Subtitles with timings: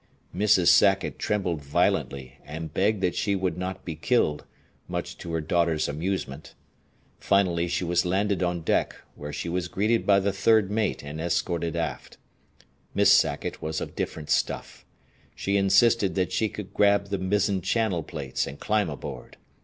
[0.35, 0.69] Mrs.
[0.69, 4.45] Sackett trembled violently and begged that she would not be killed,
[4.87, 6.55] much to her daughter's amusement.
[7.19, 11.21] Finally she was landed on deck, where she was greeted by the third mate and
[11.21, 12.17] escorted aft.
[12.95, 14.87] Miss Sackett was of different stuff.
[15.35, 19.37] She insisted that she could grab the mizzen channel plates and climb aboard.